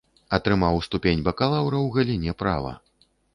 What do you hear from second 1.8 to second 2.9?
ў галіне права.